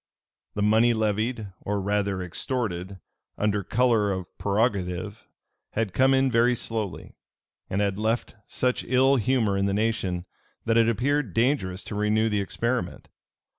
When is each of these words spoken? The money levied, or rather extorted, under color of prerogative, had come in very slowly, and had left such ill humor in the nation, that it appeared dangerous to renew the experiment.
The 0.55 0.63
money 0.63 0.95
levied, 0.95 1.53
or 1.61 1.79
rather 1.79 2.23
extorted, 2.23 2.97
under 3.37 3.63
color 3.63 4.11
of 4.11 4.35
prerogative, 4.39 5.27
had 5.73 5.93
come 5.93 6.15
in 6.15 6.31
very 6.31 6.55
slowly, 6.55 7.13
and 7.69 7.81
had 7.81 7.99
left 7.99 8.35
such 8.47 8.83
ill 8.83 9.17
humor 9.17 9.55
in 9.55 9.67
the 9.67 9.75
nation, 9.75 10.25
that 10.65 10.75
it 10.75 10.89
appeared 10.89 11.35
dangerous 11.35 11.83
to 11.83 11.93
renew 11.93 12.29
the 12.29 12.41
experiment. 12.41 13.09